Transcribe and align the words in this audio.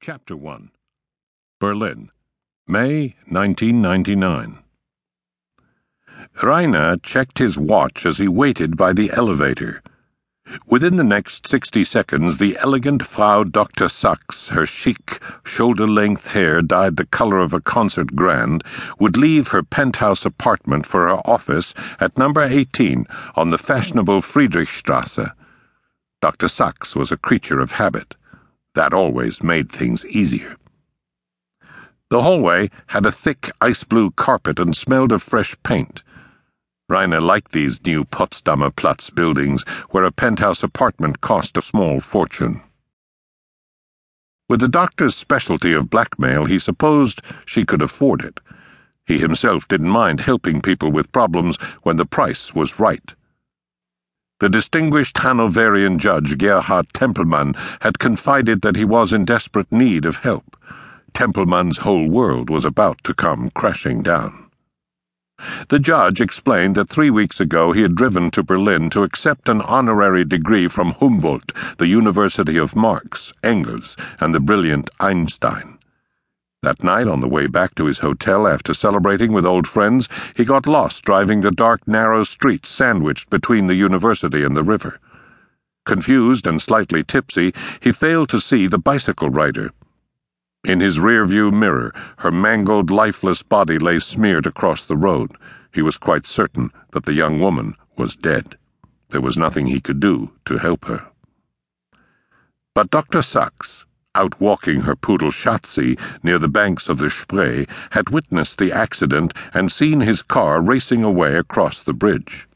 Chapter 0.00 0.36
1 0.36 0.70
Berlin, 1.58 2.10
May 2.68 3.16
1999. 3.26 4.60
Reiner 6.36 7.02
checked 7.02 7.38
his 7.38 7.58
watch 7.58 8.06
as 8.06 8.18
he 8.18 8.28
waited 8.28 8.76
by 8.76 8.92
the 8.92 9.10
elevator. 9.10 9.82
Within 10.66 10.96
the 10.96 11.04
next 11.04 11.48
60 11.48 11.82
seconds, 11.82 12.36
the 12.36 12.56
elegant 12.58 13.04
Frau 13.04 13.42
Dr. 13.42 13.88
Sachs, 13.88 14.48
her 14.48 14.66
chic, 14.66 15.20
shoulder 15.44 15.88
length 15.88 16.28
hair 16.28 16.62
dyed 16.62 16.96
the 16.96 17.04
color 17.04 17.40
of 17.40 17.52
a 17.52 17.60
concert 17.60 18.14
grand, 18.14 18.62
would 19.00 19.16
leave 19.16 19.48
her 19.48 19.64
penthouse 19.64 20.24
apartment 20.24 20.86
for 20.86 21.08
her 21.08 21.20
office 21.28 21.74
at 21.98 22.16
number 22.16 22.42
18 22.42 23.04
on 23.34 23.50
the 23.50 23.58
fashionable 23.58 24.22
Friedrichstrasse. 24.22 25.32
Dr. 26.22 26.46
Sachs 26.46 26.94
was 26.94 27.10
a 27.10 27.16
creature 27.16 27.58
of 27.58 27.72
habit. 27.72 28.14
That 28.74 28.94
always 28.94 29.42
made 29.42 29.70
things 29.70 30.06
easier. 30.06 30.56
The 32.10 32.22
hallway 32.22 32.70
had 32.86 33.04
a 33.04 33.12
thick 33.12 33.50
ice 33.60 33.84
blue 33.84 34.10
carpet 34.12 34.58
and 34.58 34.76
smelled 34.76 35.12
of 35.12 35.22
fresh 35.22 35.54
paint. 35.62 36.02
Reiner 36.90 37.20
liked 37.20 37.52
these 37.52 37.84
new 37.84 38.04
Potsdamer 38.04 38.74
Platz 38.74 39.10
buildings, 39.10 39.62
where 39.90 40.04
a 40.04 40.12
penthouse 40.12 40.62
apartment 40.62 41.20
cost 41.20 41.58
a 41.58 41.62
small 41.62 42.00
fortune. 42.00 42.62
With 44.48 44.60
the 44.60 44.68
doctor's 44.68 45.14
specialty 45.14 45.74
of 45.74 45.90
blackmail, 45.90 46.46
he 46.46 46.58
supposed 46.58 47.20
she 47.44 47.66
could 47.66 47.82
afford 47.82 48.22
it. 48.22 48.40
He 49.06 49.18
himself 49.18 49.68
didn't 49.68 49.90
mind 49.90 50.20
helping 50.20 50.62
people 50.62 50.90
with 50.90 51.12
problems 51.12 51.58
when 51.82 51.96
the 51.96 52.06
price 52.06 52.54
was 52.54 52.78
right. 52.80 53.14
The 54.40 54.48
distinguished 54.48 55.18
Hanoverian 55.18 55.98
judge 55.98 56.38
Gerhard 56.38 56.92
Tempelmann 56.92 57.56
had 57.80 57.98
confided 57.98 58.62
that 58.62 58.76
he 58.76 58.84
was 58.84 59.12
in 59.12 59.24
desperate 59.24 59.72
need 59.72 60.04
of 60.04 60.18
help. 60.18 60.56
Tempelmann's 61.12 61.78
whole 61.78 62.08
world 62.08 62.48
was 62.48 62.64
about 62.64 63.02
to 63.02 63.14
come 63.14 63.50
crashing 63.50 64.00
down. 64.00 64.44
The 65.68 65.80
judge 65.80 66.20
explained 66.20 66.76
that 66.76 66.88
three 66.88 67.10
weeks 67.10 67.40
ago 67.40 67.72
he 67.72 67.82
had 67.82 67.96
driven 67.96 68.30
to 68.32 68.44
Berlin 68.44 68.90
to 68.90 69.02
accept 69.02 69.48
an 69.48 69.60
honorary 69.62 70.24
degree 70.24 70.68
from 70.68 70.92
Humboldt, 70.92 71.52
the 71.78 71.88
University 71.88 72.56
of 72.56 72.76
Marx, 72.76 73.32
Engels, 73.42 73.96
and 74.20 74.32
the 74.32 74.40
brilliant 74.40 74.88
Einstein. 75.00 75.77
That 76.62 76.82
night, 76.82 77.06
on 77.06 77.20
the 77.20 77.28
way 77.28 77.46
back 77.46 77.76
to 77.76 77.84
his 77.84 77.98
hotel 77.98 78.48
after 78.48 78.74
celebrating 78.74 79.32
with 79.32 79.46
old 79.46 79.68
friends, 79.68 80.08
he 80.34 80.44
got 80.44 80.66
lost 80.66 81.04
driving 81.04 81.40
the 81.40 81.52
dark, 81.52 81.86
narrow 81.86 82.24
streets 82.24 82.68
sandwiched 82.68 83.30
between 83.30 83.66
the 83.66 83.76
university 83.76 84.42
and 84.42 84.56
the 84.56 84.64
river. 84.64 84.98
Confused 85.86 86.48
and 86.48 86.60
slightly 86.60 87.04
tipsy, 87.04 87.54
he 87.80 87.92
failed 87.92 88.28
to 88.30 88.40
see 88.40 88.66
the 88.66 88.78
bicycle 88.78 89.30
rider. 89.30 89.70
In 90.64 90.80
his 90.80 90.98
rearview 90.98 91.52
mirror, 91.52 91.94
her 92.18 92.32
mangled, 92.32 92.90
lifeless 92.90 93.44
body 93.44 93.78
lay 93.78 94.00
smeared 94.00 94.44
across 94.44 94.84
the 94.84 94.96
road. 94.96 95.30
He 95.72 95.80
was 95.80 95.96
quite 95.96 96.26
certain 96.26 96.72
that 96.90 97.04
the 97.04 97.14
young 97.14 97.38
woman 97.38 97.76
was 97.96 98.16
dead. 98.16 98.58
There 99.10 99.20
was 99.20 99.38
nothing 99.38 99.66
he 99.66 99.80
could 99.80 100.00
do 100.00 100.32
to 100.46 100.58
help 100.58 100.86
her. 100.86 101.06
But 102.74 102.90
Dr. 102.90 103.22
Sachs, 103.22 103.84
out 104.18 104.40
walking 104.40 104.80
her 104.80 104.96
poodle 104.96 105.30
Schatzi 105.30 105.96
near 106.24 106.40
the 106.40 106.48
banks 106.48 106.88
of 106.88 106.98
the 106.98 107.08
Spree, 107.08 107.66
had 107.90 108.10
witnessed 108.10 108.58
the 108.58 108.72
accident 108.72 109.32
and 109.54 109.70
seen 109.70 110.00
his 110.00 110.22
car 110.22 110.60
racing 110.60 111.04
away 111.04 111.36
across 111.36 111.82
the 111.82 111.94
bridge. 111.94 112.48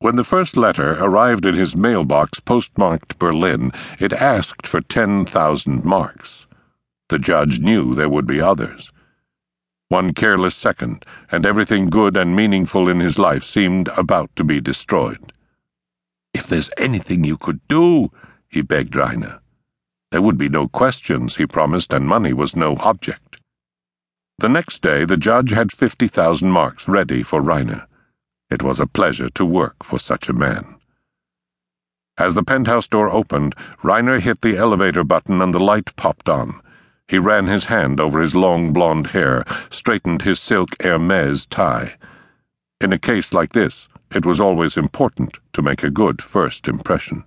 When 0.00 0.16
the 0.16 0.24
first 0.24 0.56
letter 0.56 0.92
arrived 0.92 1.44
in 1.44 1.54
his 1.54 1.76
mailbox 1.76 2.40
postmarked 2.40 3.18
Berlin, 3.18 3.72
it 3.98 4.12
asked 4.12 4.66
for 4.66 4.80
10,000 4.80 5.84
marks. 5.84 6.46
The 7.08 7.18
judge 7.18 7.58
knew 7.58 7.94
there 7.94 8.08
would 8.08 8.26
be 8.26 8.40
others. 8.40 8.90
One 9.88 10.14
careless 10.14 10.54
second, 10.54 11.04
and 11.32 11.44
everything 11.44 11.90
good 11.90 12.16
and 12.16 12.36
meaningful 12.36 12.88
in 12.88 13.00
his 13.00 13.18
life 13.18 13.42
seemed 13.42 13.88
about 13.96 14.34
to 14.36 14.44
be 14.44 14.60
destroyed. 14.60 15.32
If 16.32 16.46
there's 16.46 16.70
anything 16.76 17.24
you 17.24 17.36
could 17.36 17.60
do, 17.68 18.12
he 18.48 18.62
begged 18.62 18.94
Reiner. 18.94 19.40
There 20.10 20.22
would 20.22 20.38
be 20.38 20.48
no 20.48 20.68
questions, 20.68 21.36
he 21.36 21.46
promised, 21.46 21.92
and 21.92 22.06
money 22.06 22.32
was 22.32 22.56
no 22.56 22.76
object. 22.76 23.36
The 24.38 24.48
next 24.48 24.82
day, 24.82 25.04
the 25.04 25.16
judge 25.16 25.50
had 25.50 25.72
50,000 25.72 26.50
marks 26.50 26.88
ready 26.88 27.22
for 27.22 27.42
Reiner. 27.42 27.86
It 28.50 28.62
was 28.62 28.80
a 28.80 28.86
pleasure 28.86 29.28
to 29.30 29.44
work 29.44 29.82
for 29.82 29.98
such 29.98 30.28
a 30.28 30.32
man. 30.32 30.76
As 32.16 32.34
the 32.34 32.42
penthouse 32.42 32.86
door 32.86 33.10
opened, 33.10 33.54
Reiner 33.82 34.20
hit 34.20 34.40
the 34.40 34.56
elevator 34.56 35.04
button 35.04 35.42
and 35.42 35.52
the 35.52 35.60
light 35.60 35.94
popped 35.96 36.28
on. 36.28 36.60
He 37.06 37.18
ran 37.18 37.46
his 37.46 37.64
hand 37.64 38.00
over 38.00 38.20
his 38.20 38.34
long 38.34 38.72
blond 38.72 39.08
hair, 39.08 39.44
straightened 39.70 40.22
his 40.22 40.40
silk 40.40 40.70
Hermes 40.82 41.46
tie. 41.46 41.94
In 42.80 42.92
a 42.92 42.98
case 42.98 43.32
like 43.32 43.52
this, 43.52 43.88
it 44.14 44.24
was 44.24 44.40
always 44.40 44.76
important 44.76 45.38
to 45.52 45.62
make 45.62 45.82
a 45.82 45.90
good 45.90 46.22
first 46.22 46.66
impression. 46.66 47.24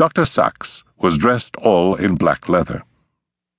Dr. 0.00 0.24
Sachs 0.24 0.82
was 0.96 1.18
dressed 1.18 1.56
all 1.56 1.94
in 1.94 2.14
black 2.14 2.48
leather. 2.48 2.84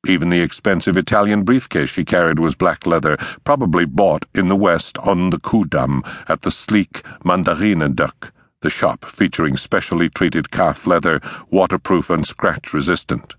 Even 0.07 0.29
the 0.29 0.41
expensive 0.41 0.97
Italian 0.97 1.44
briefcase 1.44 1.91
she 1.91 2.03
carried 2.03 2.40
was 2.40 2.56
black 2.56 2.88
leather, 2.88 3.16
probably 3.44 3.85
bought 3.85 4.25
in 4.34 4.47
the 4.47 4.56
West 4.56 4.97
on 4.97 5.30
the 5.30 5.38
Ku'damm 5.38 6.01
at 6.28 6.41
the 6.41 6.50
sleek 6.50 7.03
Mandarina 7.24 7.96
Duck, 7.96 8.34
the 8.62 8.72
shop 8.72 9.06
featuring 9.06 9.56
specially 9.56 10.09
treated 10.09 10.50
calf 10.50 10.88
leather, 10.88 11.22
waterproof 11.51 12.09
and 12.09 12.25
scratch 12.25 12.74
resistant. 12.74 13.35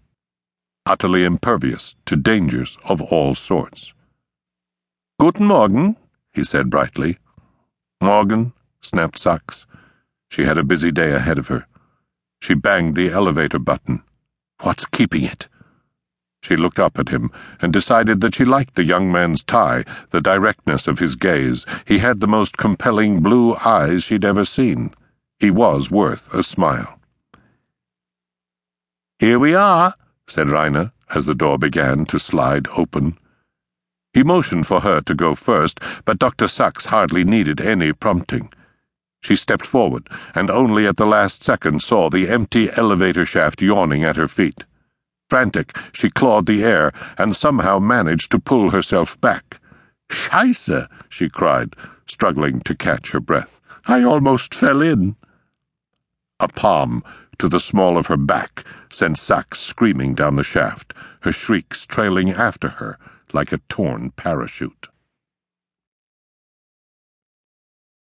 Utterly 0.87 1.25
impervious 1.25 1.97
to 2.07 2.15
dangers 2.15 2.79
of 2.85 3.03
all 3.03 3.35
sorts. 3.35 3.93
Guten 5.19 5.47
Morgen, 5.47 5.97
he 6.33 6.45
said 6.45 6.71
brightly. 6.71 7.19
Morgen, 8.01 8.53
snapped 8.81 9.19
Sachs. 9.19 9.67
She 10.31 10.45
had 10.45 10.57
a 10.57 10.63
busy 10.63 10.93
day 10.93 11.11
ahead 11.11 11.41
of 11.41 11.49
her. 11.49 11.67
She 12.43 12.55
banged 12.55 12.97
the 12.97 13.09
elevator 13.09 13.61
button. 13.61 14.03
What's 14.63 14.85
keeping 14.85 15.23
it? 15.23 15.47
She 16.43 16.57
looked 16.57 16.81
up 16.81 16.99
at 16.99 17.11
him 17.11 17.31
and 17.61 17.73
decided 17.73 18.21
that 18.21 18.35
she 18.35 18.45
liked 18.45 18.75
the 18.75 18.83
young 18.83 19.13
man's 19.13 19.45
tie, 19.45 19.85
the 20.11 20.21
directness 20.21 20.89
of 20.89 20.99
his 20.99 21.15
gaze. 21.15 21.65
He 21.85 21.99
had 21.99 22.19
the 22.19 22.27
most 22.27 22.57
compelling 22.57 23.21
blue 23.21 23.55
eyes 23.65 24.03
she'd 24.03 24.25
ever 24.25 24.45
seen. 24.45 24.93
He 25.39 25.53
was 25.53 25.93
worth 25.93 26.35
a 26.35 26.43
smile. 26.43 26.99
Here 29.21 29.39
we 29.39 29.55
are, 29.55 29.95
said 30.27 30.49
Reiner 30.49 30.91
as 31.15 31.27
the 31.27 31.37
door 31.37 31.59
began 31.59 32.07
to 32.07 32.19
slide 32.19 32.67
open. 32.77 33.19
He 34.13 34.25
motioned 34.25 34.67
for 34.67 34.81
her 34.81 35.01
to 35.03 35.15
go 35.15 35.37
first, 35.37 35.79
but 36.05 36.19
Dr. 36.19 36.49
Sachs 36.49 36.87
hardly 36.87 37.23
needed 37.23 37.61
any 37.61 37.93
prompting. 37.93 38.53
She 39.23 39.37
stepped 39.37 39.67
forward, 39.67 40.09
and 40.35 40.51
only 40.51 40.85
at 40.87 40.97
the 40.97 41.07
last 41.07 41.45
second 41.45 41.81
saw 41.81 42.11
the 42.11 42.29
empty 42.29 42.71
elevator 42.73 43.25
shaft 43.25 43.63
yawning 43.63 44.03
at 44.03 44.17
her 44.17 44.27
feet. 44.27 44.65
Frantic, 45.31 45.77
she 45.93 46.11
clawed 46.11 46.47
the 46.47 46.65
air 46.65 46.93
and 47.17 47.35
somehow 47.35 47.79
managed 47.79 48.33
to 48.33 48.41
pull 48.41 48.71
herself 48.71 49.19
back. 49.21 49.61
Scheiße! 50.11 50.89
she 51.09 51.31
cried, 51.31 51.77
struggling 52.07 52.61
to 52.63 52.75
catch 52.75 53.13
her 53.13 53.21
breath. 53.21 53.61
I 53.87 54.03
almost 54.03 54.55
fell 54.55 54.83
in. 54.83 55.15
A 56.41 56.49
palm 56.49 57.05
to 57.39 57.49
the 57.49 57.61
small 57.61 57.97
of 57.97 58.09
her 58.09 58.17
back 58.17 58.65
sent 58.91 59.19
Sachs 59.19 59.61
screaming 59.61 60.15
down 60.15 60.35
the 60.35 60.43
shaft, 60.43 60.93
her 61.21 61.33
shrieks 61.33 61.87
trailing 61.87 62.33
after 62.33 62.69
her 62.69 62.99
like 63.33 63.53
a 63.53 63.59
torn 63.69 64.11
parachute. 64.11 64.89